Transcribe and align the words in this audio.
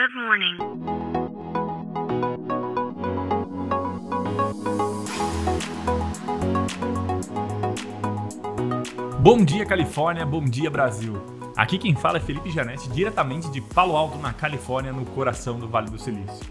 Good 0.00 0.14
morning. 0.14 0.56
Bom 9.20 9.44
dia, 9.44 9.66
Califórnia. 9.66 10.24
Bom 10.24 10.42
dia, 10.42 10.70
Brasil. 10.70 11.20
Aqui 11.54 11.76
quem 11.76 11.94
fala 11.94 12.16
é 12.16 12.20
Felipe 12.20 12.50
Janetti, 12.50 12.88
diretamente 12.88 13.50
de 13.50 13.60
Palo 13.60 13.94
Alto, 13.94 14.16
na 14.16 14.32
Califórnia, 14.32 14.90
no 14.90 15.04
coração 15.04 15.58
do 15.58 15.68
Vale 15.68 15.90
do 15.90 15.98
Silício. 15.98 16.50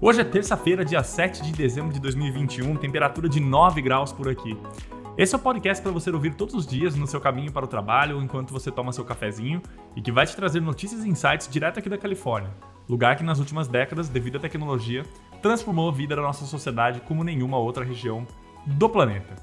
Hoje 0.00 0.22
é 0.22 0.24
terça-feira, 0.24 0.82
dia 0.82 1.02
7 1.02 1.42
de 1.42 1.52
dezembro 1.52 1.92
de 1.92 2.00
2021, 2.00 2.76
temperatura 2.76 3.28
de 3.28 3.40
9 3.40 3.82
graus 3.82 4.10
por 4.10 4.26
aqui. 4.26 4.56
Esse 5.18 5.34
é 5.34 5.38
o 5.38 5.40
podcast 5.40 5.82
para 5.82 5.92
você 5.92 6.10
ouvir 6.10 6.32
todos 6.32 6.54
os 6.54 6.66
dias 6.66 6.96
no 6.96 7.06
seu 7.06 7.20
caminho 7.20 7.52
para 7.52 7.66
o 7.66 7.68
trabalho 7.68 8.16
ou 8.16 8.22
enquanto 8.22 8.54
você 8.54 8.70
toma 8.70 8.90
seu 8.90 9.04
cafezinho 9.04 9.60
e 9.94 10.00
que 10.00 10.10
vai 10.10 10.24
te 10.24 10.34
trazer 10.34 10.60
notícias 10.60 11.04
e 11.04 11.08
insights 11.10 11.46
direto 11.46 11.78
aqui 11.78 11.90
da 11.90 11.98
Califórnia, 11.98 12.50
lugar 12.88 13.16
que 13.16 13.22
nas 13.22 13.38
últimas 13.38 13.68
décadas, 13.68 14.08
devido 14.08 14.36
à 14.36 14.40
tecnologia, 14.40 15.04
transformou 15.42 15.88
a 15.88 15.92
vida 15.92 16.16
da 16.16 16.22
nossa 16.22 16.44
sociedade 16.44 17.00
como 17.00 17.24
nenhuma 17.24 17.58
outra 17.58 17.84
região 17.84 18.26
do 18.66 18.88
planeta. 18.88 19.34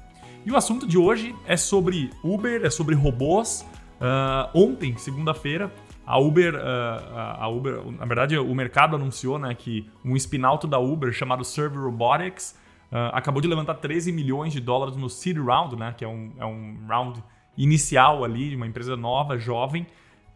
E 0.44 0.50
o 0.50 0.56
assunto 0.56 0.86
de 0.86 0.98
hoje 0.98 1.34
é 1.46 1.56
sobre 1.56 2.10
Uber, 2.22 2.64
é 2.64 2.70
sobre 2.70 2.94
robôs. 2.94 3.66
Uh, 3.94 4.50
ontem, 4.58 4.96
segunda-feira, 4.98 5.72
a 6.06 6.18
Uber, 6.18 6.54
uh, 6.54 7.38
a 7.38 7.48
Uber, 7.48 7.82
na 7.92 8.04
verdade, 8.04 8.36
o 8.36 8.54
mercado 8.54 8.96
anunciou 8.96 9.38
né, 9.38 9.54
que 9.54 9.88
um 10.04 10.14
spin-out 10.16 10.66
da 10.66 10.78
Uber 10.78 11.10
chamado 11.12 11.42
Serve 11.44 11.78
Robotics 11.78 12.58
uh, 12.92 13.14
acabou 13.14 13.40
de 13.40 13.48
levantar 13.48 13.74
13 13.74 14.12
milhões 14.12 14.52
de 14.52 14.60
dólares 14.60 14.96
no 14.96 15.08
Seed 15.08 15.38
Round, 15.38 15.76
né, 15.76 15.94
que 15.96 16.04
é 16.04 16.08
um, 16.08 16.32
é 16.38 16.44
um 16.44 16.76
round 16.86 17.24
inicial 17.56 18.24
ali 18.24 18.50
de 18.50 18.56
uma 18.56 18.66
empresa 18.66 18.96
nova, 18.96 19.38
jovem, 19.38 19.86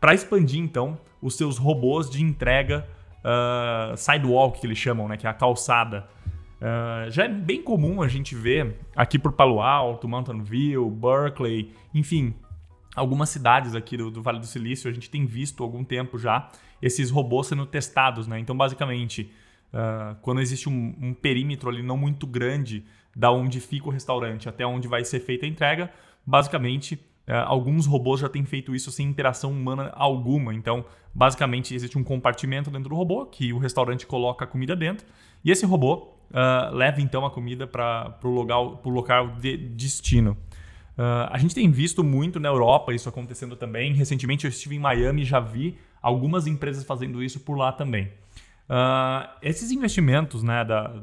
para 0.00 0.14
expandir 0.14 0.60
então 0.60 0.98
os 1.20 1.36
seus 1.36 1.58
robôs 1.58 2.08
de 2.08 2.22
entrega 2.22 2.88
uh, 3.24 3.96
sidewalk, 3.96 4.60
que 4.60 4.66
eles 4.66 4.78
chamam, 4.78 5.08
né, 5.08 5.16
que 5.16 5.26
é 5.26 5.30
a 5.30 5.34
calçada. 5.34 6.08
Uh, 6.60 7.10
já 7.10 7.24
é 7.24 7.28
bem 7.28 7.62
comum 7.62 8.02
a 8.02 8.08
gente 8.08 8.34
ver 8.34 8.80
aqui 8.96 9.18
por 9.18 9.32
Palo 9.32 9.60
Alto, 9.60 10.08
Mountain 10.08 10.42
View, 10.42 10.90
Berkeley, 10.90 11.72
enfim, 11.94 12.34
algumas 12.96 13.30
cidades 13.30 13.74
aqui 13.74 13.96
do, 13.96 14.10
do, 14.10 14.22
Vale 14.22 14.40
do 14.40 14.46
Silício, 14.46 14.90
a 14.90 14.92
gente 14.92 15.08
tem 15.08 15.24
visto 15.24 15.62
há 15.62 15.66
algum 15.66 15.84
tempo 15.84 16.18
já 16.18 16.50
esses 16.82 17.10
robôs 17.10 17.46
sendo 17.46 17.64
testados, 17.66 18.26
né? 18.26 18.38
Então, 18.38 18.56
basicamente, 18.56 19.32
uh, 19.72 20.16
quando 20.22 20.40
existe 20.40 20.68
um, 20.68 20.94
um, 21.00 21.14
perímetro 21.14 21.68
ali 21.68 21.82
não 21.82 21.96
muito 21.96 22.26
grande 22.26 22.84
da 23.14 23.30
onde 23.30 23.60
fica 23.60 23.88
o 23.88 23.90
restaurante 23.90 24.48
até 24.48 24.66
onde 24.66 24.88
vai 24.88 25.04
ser 25.04 25.20
feita 25.20 25.46
a 25.46 25.48
entrega, 25.48 25.92
basicamente 26.26 26.98
alguns 27.34 27.86
robôs 27.86 28.20
já 28.20 28.28
têm 28.28 28.44
feito 28.44 28.74
isso 28.74 28.90
sem 28.90 29.06
interação 29.06 29.50
humana 29.50 29.90
alguma. 29.94 30.54
Então, 30.54 30.84
basicamente 31.14 31.74
existe 31.74 31.98
um 31.98 32.04
compartimento 32.04 32.70
dentro 32.70 32.88
do 32.88 32.94
robô 32.94 33.26
que 33.26 33.52
o 33.52 33.58
restaurante 33.58 34.06
coloca 34.06 34.44
a 34.44 34.48
comida 34.48 34.74
dentro 34.74 35.06
e 35.44 35.50
esse 35.50 35.66
robô 35.66 36.14
uh, 36.30 36.74
leva 36.74 37.00
então 37.00 37.24
a 37.24 37.30
comida 37.30 37.66
para 37.66 38.18
o 38.22 38.28
local, 38.28 38.80
local 38.84 39.36
de 39.36 39.56
destino. 39.56 40.36
Uh, 40.96 41.30
a 41.30 41.38
gente 41.38 41.54
tem 41.54 41.70
visto 41.70 42.02
muito 42.02 42.40
na 42.40 42.48
Europa 42.48 42.92
isso 42.92 43.08
acontecendo 43.08 43.56
também. 43.56 43.92
Recentemente 43.94 44.44
eu 44.44 44.48
estive 44.48 44.76
em 44.76 44.78
Miami 44.78 45.22
e 45.22 45.24
já 45.24 45.40
vi 45.40 45.78
algumas 46.02 46.46
empresas 46.46 46.84
fazendo 46.84 47.22
isso 47.22 47.40
por 47.40 47.56
lá 47.56 47.72
também. 47.72 48.06
Uh, 48.68 49.28
esses 49.40 49.70
investimentos 49.70 50.42
né, 50.42 50.64
da, 50.64 51.02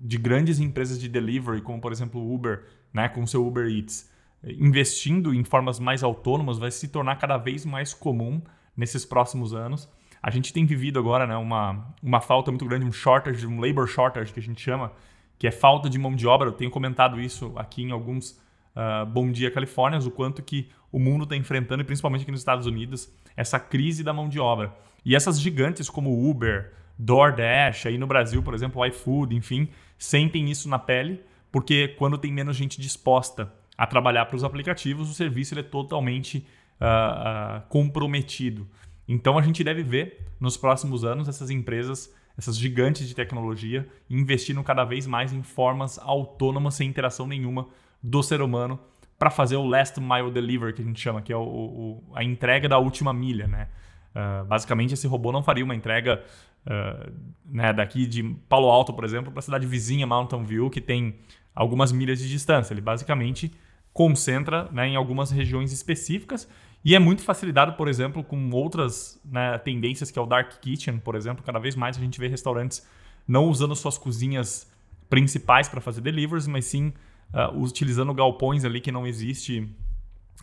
de 0.00 0.16
grandes 0.16 0.60
empresas 0.60 0.98
de 0.98 1.08
delivery, 1.08 1.60
como 1.60 1.80
por 1.80 1.92
exemplo 1.92 2.20
o 2.20 2.34
Uber, 2.34 2.64
né, 2.92 3.08
com 3.08 3.22
o 3.22 3.26
seu 3.26 3.46
Uber 3.46 3.66
Eats, 3.66 4.10
investindo 4.44 5.34
em 5.34 5.44
formas 5.44 5.78
mais 5.78 6.02
autônomas, 6.02 6.58
vai 6.58 6.70
se 6.70 6.88
tornar 6.88 7.16
cada 7.16 7.36
vez 7.36 7.64
mais 7.64 7.92
comum 7.92 8.40
nesses 8.76 9.04
próximos 9.04 9.52
anos. 9.52 9.88
A 10.22 10.30
gente 10.30 10.52
tem 10.52 10.64
vivido 10.64 10.98
agora 10.98 11.26
né, 11.26 11.36
uma, 11.36 11.94
uma 12.02 12.20
falta 12.20 12.50
muito 12.50 12.64
grande, 12.64 12.84
um 12.84 12.92
shortage, 12.92 13.46
um 13.46 13.60
labor 13.60 13.86
shortage 13.86 14.32
que 14.32 14.40
a 14.40 14.42
gente 14.42 14.60
chama, 14.60 14.92
que 15.38 15.46
é 15.46 15.50
falta 15.50 15.88
de 15.88 15.98
mão 15.98 16.14
de 16.14 16.26
obra. 16.26 16.48
Eu 16.48 16.52
tenho 16.52 16.70
comentado 16.70 17.20
isso 17.20 17.52
aqui 17.56 17.82
em 17.82 17.90
alguns 17.90 18.40
uh, 18.74 19.06
Bom 19.06 19.30
Dia 19.30 19.50
Califórnia, 19.50 19.98
o 20.00 20.10
quanto 20.10 20.42
que 20.42 20.68
o 20.90 20.98
mundo 20.98 21.24
está 21.24 21.36
enfrentando, 21.36 21.82
e 21.82 21.84
principalmente 21.84 22.22
aqui 22.22 22.30
nos 22.30 22.40
Estados 22.40 22.66
Unidos, 22.66 23.12
essa 23.36 23.60
crise 23.60 24.02
da 24.02 24.12
mão 24.12 24.28
de 24.28 24.40
obra. 24.40 24.74
E 25.04 25.14
essas 25.14 25.40
gigantes 25.40 25.88
como 25.88 26.28
Uber, 26.28 26.72
DoorDash, 26.98 27.86
aí 27.86 27.98
no 27.98 28.06
Brasil, 28.06 28.42
por 28.42 28.54
exemplo, 28.54 28.80
o 28.80 28.86
iFood, 28.86 29.34
enfim, 29.36 29.68
sentem 29.96 30.50
isso 30.50 30.68
na 30.68 30.78
pele, 30.78 31.20
porque 31.52 31.88
quando 31.98 32.18
tem 32.18 32.32
menos 32.32 32.56
gente 32.56 32.80
disposta 32.80 33.52
a 33.78 33.86
trabalhar 33.86 34.26
para 34.26 34.34
os 34.34 34.42
aplicativos, 34.42 35.08
o 35.08 35.14
serviço 35.14 35.56
é 35.56 35.62
totalmente 35.62 36.44
uh, 36.80 37.60
uh, 37.60 37.68
comprometido. 37.68 38.66
Então 39.06 39.38
a 39.38 39.42
gente 39.42 39.62
deve 39.62 39.84
ver 39.84 40.26
nos 40.40 40.56
próximos 40.56 41.04
anos 41.04 41.28
essas 41.28 41.48
empresas, 41.48 42.12
essas 42.36 42.58
gigantes 42.58 43.08
de 43.08 43.14
tecnologia, 43.14 43.88
investindo 44.10 44.62
cada 44.64 44.84
vez 44.84 45.06
mais 45.06 45.32
em 45.32 45.44
formas 45.44 45.96
autônomas, 46.00 46.74
sem 46.74 46.88
interação 46.88 47.26
nenhuma 47.26 47.68
do 48.02 48.20
ser 48.20 48.42
humano, 48.42 48.80
para 49.16 49.30
fazer 49.30 49.56
o 49.56 49.64
last 49.64 50.00
mile 50.00 50.30
delivery, 50.32 50.72
que 50.72 50.82
a 50.82 50.84
gente 50.84 51.00
chama, 51.00 51.22
que 51.22 51.32
é 51.32 51.36
o, 51.36 51.42
o, 51.42 52.02
a 52.14 52.24
entrega 52.24 52.68
da 52.68 52.78
última 52.78 53.12
milha. 53.12 53.46
Né? 53.46 53.68
Uh, 54.10 54.44
basicamente, 54.44 54.94
esse 54.94 55.06
robô 55.06 55.30
não 55.30 55.42
faria 55.42 55.64
uma 55.64 55.74
entrega 55.74 56.22
uh, 56.66 57.12
né, 57.44 57.72
daqui 57.72 58.06
de 58.06 58.22
Palo 58.48 58.68
Alto, 58.68 58.92
por 58.92 59.04
exemplo, 59.04 59.30
para 59.30 59.38
a 59.38 59.42
cidade 59.42 59.66
vizinha, 59.66 60.06
Mountain 60.06 60.44
View, 60.44 60.68
que 60.68 60.80
tem 60.80 61.16
algumas 61.54 61.90
milhas 61.90 62.18
de 62.18 62.28
distância. 62.28 62.74
Ele 62.74 62.80
basicamente 62.80 63.52
concentra 63.98 64.68
né, 64.70 64.86
em 64.86 64.94
algumas 64.94 65.28
regiões 65.28 65.72
específicas 65.72 66.48
e 66.84 66.94
é 66.94 67.00
muito 67.00 67.20
facilitado, 67.20 67.72
por 67.72 67.88
exemplo, 67.88 68.22
com 68.22 68.48
outras 68.50 69.20
né, 69.24 69.58
tendências 69.58 70.08
que 70.08 70.16
é 70.16 70.22
o 70.22 70.24
Dark 70.24 70.52
Kitchen, 70.60 71.00
por 71.00 71.16
exemplo. 71.16 71.42
Cada 71.44 71.58
vez 71.58 71.74
mais 71.74 71.96
a 71.96 72.00
gente 72.00 72.20
vê 72.20 72.28
restaurantes 72.28 72.86
não 73.26 73.46
usando 73.46 73.74
suas 73.74 73.98
cozinhas 73.98 74.72
principais 75.10 75.68
para 75.68 75.80
fazer 75.80 76.00
deliveries, 76.00 76.46
mas 76.46 76.66
sim 76.66 76.92
uh, 77.34 77.60
utilizando 77.60 78.14
galpões 78.14 78.64
ali 78.64 78.80
que 78.80 78.92
não 78.92 79.04
existe, 79.04 79.62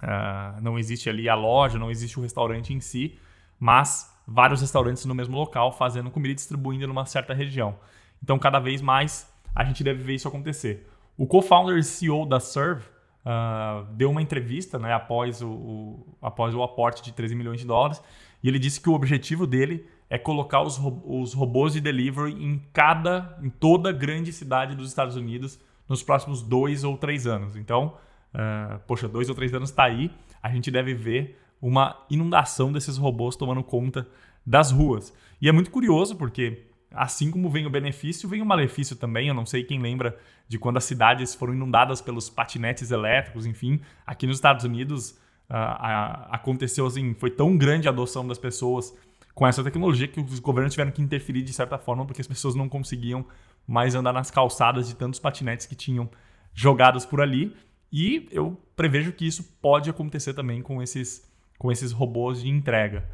uh, 0.04 0.62
não 0.62 0.78
existe 0.78 1.10
ali 1.10 1.30
a 1.30 1.34
loja, 1.34 1.80
não 1.80 1.90
existe 1.90 2.20
o 2.20 2.24
restaurante 2.24 2.74
em 2.74 2.82
si, 2.82 3.18
mas 3.58 4.14
vários 4.28 4.60
restaurantes 4.60 5.06
no 5.06 5.16
mesmo 5.16 5.38
local 5.38 5.72
fazendo 5.72 6.12
comida 6.12 6.34
e 6.34 6.36
distribuindo 6.36 6.86
numa 6.90 7.06
certa 7.06 7.34
região. 7.34 7.78
Então, 8.22 8.38
cada 8.38 8.60
vez 8.60 8.82
mais 8.82 9.34
a 9.56 9.64
gente 9.64 9.82
deve 9.82 10.04
ver 10.04 10.16
isso 10.16 10.28
acontecer. 10.28 10.90
O 11.18 11.26
co-founder 11.26 11.78
e 11.78 11.84
CEO 11.84 12.26
da 12.26 12.42
Serve 12.42 12.95
uh, 13.26 13.86
deu 13.94 14.12
uma 14.12 14.22
entrevista 14.22 14.78
né, 14.78 14.94
após, 14.94 15.42
o, 15.42 15.50
o, 15.50 16.18
após 16.22 16.54
o 16.54 16.62
aporte 16.62 17.04
de 17.04 17.12
13 17.12 17.36
milhões 17.36 17.60
de 17.60 17.66
dólares 17.66 18.02
e 18.44 18.48
ele 18.48 18.60
disse 18.60 18.80
que 18.80 18.90
o 18.90 18.94
objetivo 18.94 19.48
dele 19.48 19.86
é 20.10 20.18
colocar 20.18 20.62
os, 20.62 20.80
os 21.04 21.34
robôs 21.34 21.74
de 21.74 21.82
delivery 21.82 22.32
em 22.32 22.62
cada, 22.72 23.38
em 23.42 23.50
toda 23.50 23.92
grande 23.92 24.32
cidade 24.32 24.76
dos 24.76 24.90
Estados 24.90 25.16
Unidos 25.16 25.60
nos 25.90 26.04
próximos 26.04 26.42
dois 26.42 26.84
ou 26.84 26.98
três 26.98 27.26
anos. 27.26 27.56
Então, 27.56 27.98
uh, 28.34 28.80
poxa, 28.88 29.08
dois 29.08 29.30
ou 29.30 29.36
três 29.36 29.54
anos 29.54 29.70
está 29.70 29.86
aí, 29.86 30.12
a 30.42 30.50
gente 30.50 30.70
deve 30.70 30.94
ver 30.94 31.40
uma 31.62 32.06
inundação 32.10 32.72
desses 32.72 32.98
robôs 32.98 33.36
tomando 33.36 33.64
conta 33.64 34.08
das 34.46 34.72
ruas. 34.72 35.12
E 35.42 35.50
é 35.50 35.52
muito 35.52 35.72
curioso 35.72 36.16
porque 36.16 36.68
assim 36.92 37.32
como 37.32 37.50
vem 37.50 37.66
o 37.66 37.70
benefício, 37.70 38.30
vem 38.30 38.42
o 38.42 38.46
malefício 38.46 38.96
também. 38.96 39.28
Eu 39.28 39.34
não 39.34 39.46
sei 39.46 39.64
quem 39.64 39.82
lembra 39.82 40.18
de 40.48 40.58
quando 40.58 40.78
as 40.78 40.84
cidades 40.84 41.36
foram 41.36 41.54
inundadas 41.54 42.02
pelos 42.02 42.30
patinetes 42.30 42.92
elétricos, 42.92 43.46
enfim. 43.46 43.82
Aqui 44.06 44.28
nos 44.28 44.38
Estados 44.38 44.64
Unidos 44.64 45.12
uh, 45.50 46.30
aconteceu 46.30 46.86
assim, 46.86 47.14
foi 47.16 47.32
tão 47.32 47.58
grande 47.58 47.88
a 47.88 47.92
adoção 47.92 48.28
das 48.28 48.38
pessoas 48.38 48.96
com 49.34 49.46
essa 49.46 49.64
tecnologia 49.64 50.08
que 50.08 50.22
os 50.22 50.40
governos 50.40 50.74
tiveram 50.74 50.92
que 50.92 51.02
interferir 51.02 51.42
de 51.42 51.52
certa 51.52 51.78
forma 51.78 52.06
porque 52.06 52.22
as 52.22 52.28
pessoas 52.28 52.56
não 52.56 52.70
conseguiam 52.70 53.26
mais 53.68 53.94
andar 53.96 54.14
nas 54.14 54.32
calçadas 54.32 54.88
de 54.88 54.96
tantos 54.96 55.20
patinetes 55.20 55.66
que 55.66 55.76
tinham 55.76 56.10
jogados 56.54 57.06
por 57.06 57.20
ali. 57.20 57.56
E 57.92 58.28
eu 58.32 58.58
prevejo 58.76 59.12
que 59.12 59.28
isso 59.28 59.44
pode 59.62 59.90
acontecer 59.90 60.34
também 60.34 60.62
com 60.62 60.82
esses, 60.82 61.30
com 61.58 61.72
esses 61.72 61.92
robôs 61.92 62.42
de 62.42 62.50
entrega. 62.50 63.08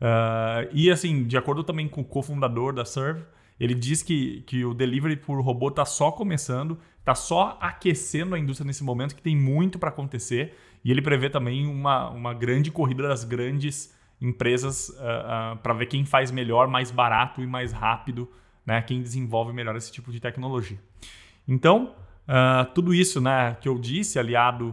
Uh, 0.00 0.66
e 0.72 0.90
assim, 0.90 1.24
de 1.24 1.36
acordo 1.36 1.62
também 1.62 1.86
com 1.86 2.00
o 2.00 2.04
cofundador 2.04 2.72
da 2.72 2.84
Serve, 2.84 3.22
ele 3.58 3.74
diz 3.74 4.02
que, 4.02 4.40
que 4.46 4.64
o 4.64 4.72
delivery 4.72 5.16
por 5.16 5.38
robô 5.42 5.68
está 5.68 5.84
só 5.84 6.10
começando, 6.10 6.78
está 6.98 7.14
só 7.14 7.58
aquecendo 7.60 8.34
a 8.34 8.38
indústria 8.38 8.66
nesse 8.66 8.82
momento, 8.82 9.14
que 9.14 9.20
tem 9.20 9.36
muito 9.36 9.78
para 9.78 9.90
acontecer. 9.90 10.56
E 10.82 10.90
ele 10.90 11.02
prevê 11.02 11.28
também 11.28 11.66
uma, 11.66 12.08
uma 12.08 12.32
grande 12.32 12.70
corrida 12.70 13.06
das 13.06 13.22
grandes 13.22 13.94
empresas 14.18 14.88
uh, 14.88 14.92
uh, 14.92 15.56
para 15.58 15.74
ver 15.74 15.86
quem 15.86 16.06
faz 16.06 16.30
melhor, 16.30 16.68
mais 16.68 16.90
barato 16.90 17.42
e 17.42 17.46
mais 17.46 17.70
rápido, 17.70 18.30
né? 18.64 18.80
quem 18.80 19.02
desenvolve 19.02 19.52
melhor 19.52 19.76
esse 19.76 19.92
tipo 19.92 20.10
de 20.10 20.20
tecnologia. 20.20 20.78
Então, 21.46 21.94
tudo 22.74 22.94
isso 22.94 23.20
né, 23.20 23.56
que 23.60 23.68
eu 23.68 23.76
disse, 23.76 24.20
aliado 24.20 24.72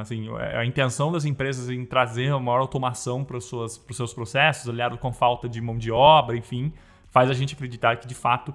assim, 0.00 0.28
a 0.36 0.64
intenção 0.64 1.10
das 1.10 1.24
empresas 1.24 1.68
em 1.68 1.84
trazer 1.84 2.30
uma 2.30 2.40
maior 2.40 2.60
automação 2.60 3.24
para 3.24 3.36
os 3.36 3.48
seus, 3.48 4.14
processos, 4.14 4.68
aliado 4.68 4.96
com 4.98 5.12
falta 5.12 5.48
de 5.48 5.60
mão 5.60 5.76
de 5.76 5.90
obra, 5.90 6.36
enfim, 6.36 6.72
faz 7.10 7.28
a 7.30 7.34
gente 7.34 7.54
acreditar 7.54 7.96
que 7.96 8.06
de 8.06 8.14
fato 8.14 8.54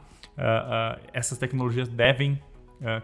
essas 1.14 1.38
tecnologias 1.38 1.88
devem 1.88 2.42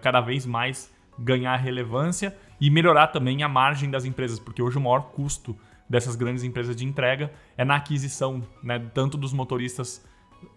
cada 0.01 0.21
vez 0.21 0.45
mais 0.45 0.91
ganhar 1.19 1.55
relevância 1.57 2.35
e 2.61 2.69
melhorar 2.69 3.07
também 3.07 3.43
a 3.43 3.49
margem 3.49 3.89
das 3.89 4.05
empresas, 4.05 4.39
porque 4.39 4.61
hoje 4.61 4.77
o 4.77 4.81
maior 4.81 5.11
custo 5.11 5.55
dessas 5.89 6.15
grandes 6.15 6.43
empresas 6.43 6.75
de 6.75 6.85
entrega 6.85 7.31
é 7.57 7.65
na 7.65 7.75
aquisição, 7.75 8.43
né, 8.61 8.79
tanto 8.93 9.17
dos 9.17 9.33
motoristas, 9.33 10.05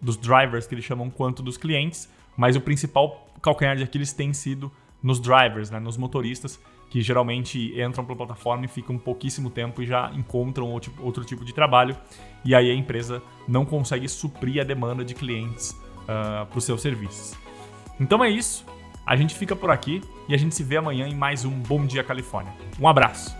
dos 0.01 0.17
drivers 0.17 0.67
que 0.67 0.75
eles 0.75 0.85
chamam, 0.85 1.09
quanto 1.09 1.41
dos 1.41 1.57
clientes, 1.57 2.11
mas 2.37 2.55
o 2.55 2.61
principal 2.61 3.27
calcanhar 3.41 3.75
de 3.75 3.83
Aquiles 3.83 4.13
tem 4.13 4.33
sido 4.33 4.71
nos 5.01 5.19
drivers, 5.19 5.71
né, 5.71 5.79
nos 5.79 5.97
motoristas, 5.97 6.59
que 6.91 7.01
geralmente 7.01 7.73
entram 7.81 8.03
pela 8.03 8.17
plataforma 8.17 8.65
e 8.65 8.67
ficam 8.67 8.97
pouquíssimo 8.97 9.49
tempo 9.49 9.81
e 9.81 9.85
já 9.85 10.11
encontram 10.13 10.69
outro 10.99 11.23
tipo 11.23 11.45
de 11.45 11.53
trabalho, 11.53 11.95
e 12.43 12.53
aí 12.53 12.69
a 12.69 12.75
empresa 12.75 13.23
não 13.47 13.65
consegue 13.65 14.09
suprir 14.09 14.61
a 14.61 14.65
demanda 14.65 15.03
de 15.03 15.15
clientes 15.15 15.71
uh, 15.71 16.45
para 16.45 16.57
os 16.57 16.65
seus 16.65 16.81
serviços. 16.81 17.33
Então 17.97 18.21
é 18.21 18.29
isso, 18.29 18.65
a 19.05 19.15
gente 19.15 19.33
fica 19.33 19.55
por 19.55 19.71
aqui 19.71 20.01
e 20.27 20.35
a 20.35 20.37
gente 20.37 20.53
se 20.53 20.63
vê 20.63 20.75
amanhã 20.75 21.07
em 21.07 21.15
mais 21.15 21.45
um 21.45 21.51
Bom 21.51 21.85
Dia 21.85 22.03
Califórnia. 22.03 22.53
Um 22.77 22.87
abraço! 22.87 23.33